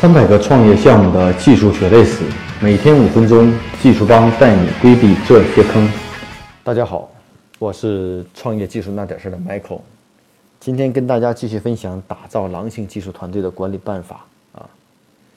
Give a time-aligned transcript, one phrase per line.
[0.00, 2.22] 三百个创业项目的技术血泪史，
[2.62, 5.90] 每天五分钟，技术帮带你规避这些坑。
[6.62, 7.10] 大家好，
[7.58, 9.80] 我是创业技术那点事的 Michael，
[10.60, 14.70] 今天跟大家继续分享打造狼性技术团队的管理办法啊。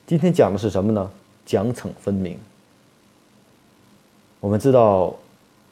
[0.06, 1.10] 今天讲的是什么呢？
[1.44, 2.38] 奖惩分明。
[4.40, 5.16] 我们知道，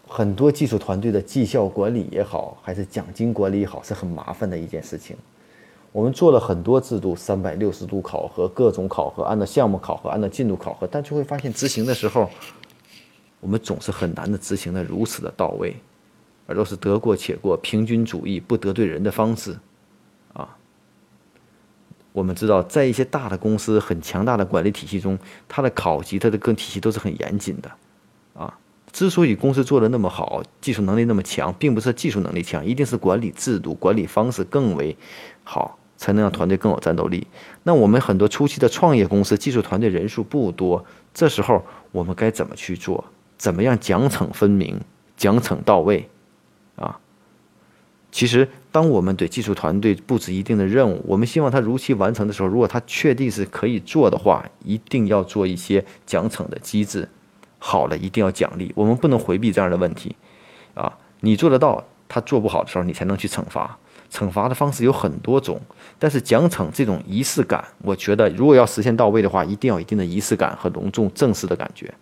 [0.08, 5.16] 很多技术团队的绩效管理也好，还是奖金管理也好，是很麻烦的一件事情。
[5.92, 12.30] 我们做了很多制度，三百六十度考核，各种考核，按照项目考核，按照进度考核，但就会发现执行的时候，
[13.40, 15.76] 我们总是很难的执行的如此的到位，
[16.46, 19.58] 而都是得过且过、平均主义、不得罪人的方式，
[20.34, 20.56] 啊。
[22.12, 27.72] 我们知道，在一些大的公司、很强大的管理体系中，它的考级、它的各体系都是很严谨的，
[28.36, 28.60] 啊。
[28.92, 34.96] 之所以公司做的那么好，技术能力那么强，并不是技术能力强，一定是管理制度、管理方式更为
[35.44, 35.79] 好。
[36.00, 37.28] 才能让团队更有战斗力。
[37.64, 43.04] 那我们很多初期的创业公司，技术团队人数不多，这时候我们该怎么去做？
[43.38, 44.80] 怎么样奖惩分明，
[45.18, 46.10] 奖惩到位？
[46.78, 47.00] 啊，
[48.12, 57.10] 其实当我们对技术团队布置一定的任务，我们希望他如期完成的时候，如果他确定是可以做的话，一定要做一些奖惩的机制。
[57.58, 60.16] 好了，一定要奖励，我们不能回避这样的问题。
[60.76, 63.79] 啊，你做得到，他做不好的时候，你才能去惩罚。
[64.12, 65.60] 惩罚的方式有很多种，
[65.98, 71.94] 但是奖惩这种仪式感，我觉得如果要实现到位的话，一定要有一定的仪式感和隆重正式的感觉。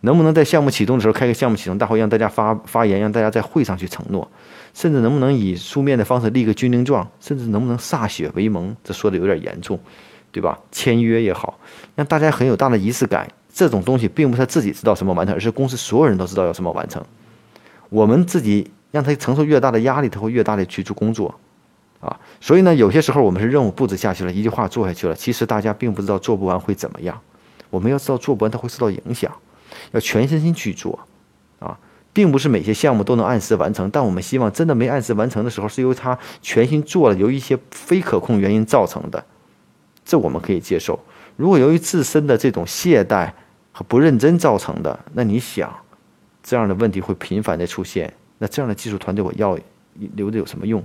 [0.00, 4.28] 能不能在项目启动的时候开个项目启动大会，让大家发发言，让大家在会上去承诺，
[4.74, 8.76] 甚至能不能以书面的方式立个军令状，甚至能不能歃血为盟？
[8.82, 9.78] 这说的有点严重，
[10.32, 10.58] 对吧？
[10.72, 11.56] 签约也好，
[11.94, 13.30] 让大家很有大的仪式感。
[13.54, 17.04] 这种东西并不是他自己知道什么完成，而是公司所有人都知道要什么完成。
[17.88, 18.72] 我们自己。
[18.92, 21.34] 让他承受越大的压力，他会越大的去做工作，
[21.98, 27.20] 啊，所以呢，有些时候我们是任务布置下去了，一句话做下去了，其实大家并不知道做不完会怎么样。
[27.70, 29.32] 我们要知道做不完它会受到影响，
[29.92, 31.00] 要全身心去做，
[31.58, 31.78] 啊，
[32.12, 39.24] 并不是每些项目都能按时完成，但我们希望真的没按时完成的时候，是由他全心做了，由一些非可控原因造成的，
[40.04, 41.00] 这我们可以接受。
[41.36, 43.32] 如果由于自身的这种懈怠
[43.72, 45.74] 和不认真造成的，那你想，
[46.42, 48.12] 这样的问题会频繁的出现。
[48.42, 49.56] 那这样的技术团队我要
[50.16, 50.82] 留着有什么用？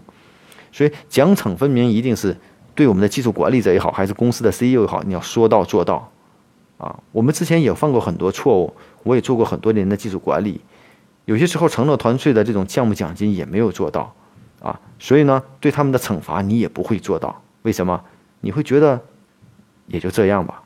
[0.72, 2.38] 所以奖惩分明一定是
[2.75, 6.12] 对我们的技术管理者也好，还是公司的 CEO 也好，你要说到做到
[6.78, 7.00] 啊。
[7.12, 10.62] 我们之前也犯过很多错误，我也做过很多年的技术管理，
[11.25, 14.13] 有些时候承诺团队的这种项目奖金也没有做到
[14.62, 17.41] 啊，所以呢，对他们的惩罚你也不会做到。
[17.63, 18.00] 为什么？
[18.41, 19.01] 你会觉得
[19.88, 20.62] 也就这样吧，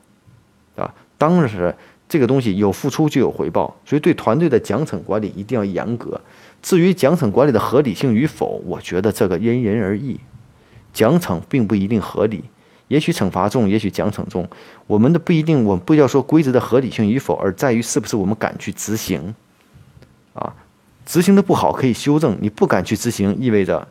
[0.76, 0.92] 啊？
[1.16, 1.74] 当然是
[2.12, 6.20] 这个东西有付出就有回报，所以对团队的奖惩管理一定要严格。
[6.60, 10.20] 至于奖惩管理的合理性与否，我觉得这个因人而异。
[10.92, 12.44] 奖惩并不一定合理，
[12.88, 14.46] 也许惩罚重，也许奖惩重。
[14.86, 19.34] 我们的不一定，我们不要说规则的合理性与否，而在于是不是我们敢去执行。
[20.34, 20.54] 啊，
[21.06, 23.88] 执行的不好可以修正，你不敢去执行，意味着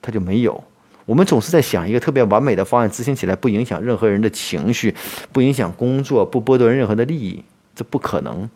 [0.00, 0.64] 它就没有。
[1.06, 4.94] 我们总是在想一个特别完美的方案，执行起来不影响任何人的情绪，
[5.32, 7.42] 不影响工作，不剥夺任何的利益，
[7.74, 8.50] 这不可能。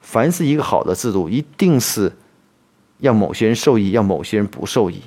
[0.00, 2.12] 凡是一个好的制度，一定是。
[3.02, 5.00] 让某些人受益，让某些人不受益，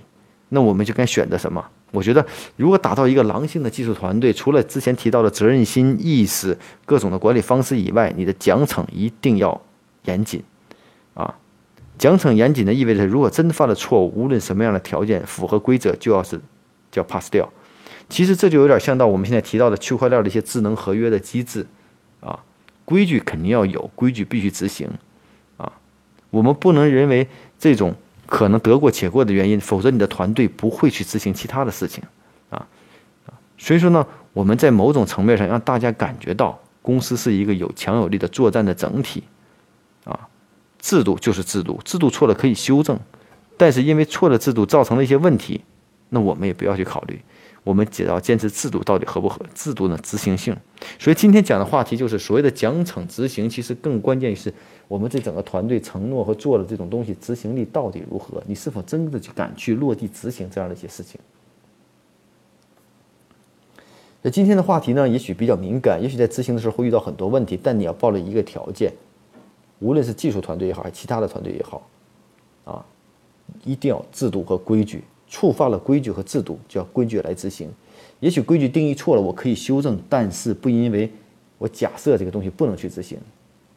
[0.50, 1.64] 那我们就该选择什么？
[1.92, 2.26] 我觉得，
[2.56, 9.62] 如果打造一个狼性的技术团队，除了之前提到的责任心意识、各种的管理方式以外，你的奖惩一定要
[10.06, 10.42] 严谨
[11.14, 11.36] 啊！
[11.98, 16.40] 奖惩严谨的意味着，如果真犯了错误，无论什么样的条件符合规则，就要是
[16.92, 17.50] 叫 pass 掉。
[18.10, 21.66] 其实这就有点像到我们现在提到的区块链的一些智能合约的机制
[22.20, 22.40] 啊，
[22.86, 24.90] 规矩肯定要有，规矩必须执行
[25.58, 25.72] 啊，
[26.30, 27.28] 我们不能认为。
[27.60, 32.04] 这种可能得过且过的原因，否则你的团队不会去执行其他的事情，
[32.50, 32.68] 啊，
[33.58, 39.24] 所以说呢，我们在某种层面上让大家感觉到公司是一个有强有力的作战的整体，
[40.84, 43.00] 制度就是制度，制度错了可以修正，
[43.56, 45.62] 但是因为错的制度造成了一些问题，
[46.10, 47.22] 那我们也不要去考虑。
[47.64, 50.54] 我们只要坚持制度到底合不合制度的执行性，
[51.00, 54.54] 所以今天讲的话题就是所谓的奖惩执行，其实更关键是
[54.90, 58.44] 我们这整个团队承诺和做的这种东西执行力到底如何？
[58.46, 61.18] 你是否真的去敢去落地执行这样的一些事情？
[64.22, 68.92] 那今天的话题呢，也许比较敏感，也许在执行的时候会遇到很多问题，但你要抱着一个条件，
[69.84, 71.88] 无论是技术团队也好，还是其他的团队也好，
[72.64, 72.86] 啊，
[73.66, 75.04] 一定要制度和规矩。
[75.28, 77.68] 触犯了规矩和制度，就要规矩来执行。
[78.20, 81.12] 也许规矩定义错了，我可以修正，但是不因为
[81.58, 83.18] 我假设这个东西不能去执行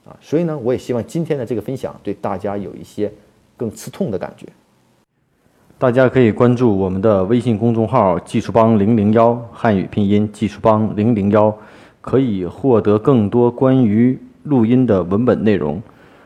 [0.04, 0.14] 啊。
[0.20, 3.10] 所以呢，我也希望今天的这个分享对大家有一些
[3.56, 4.46] 更刺痛的感觉。
[5.78, 11.56] 大家可以关注我们的微信公众号“技术帮零零幺”汉语拼音“技术帮零零幺”，
[12.02, 15.82] 可以获得更多关于录音的文本内容。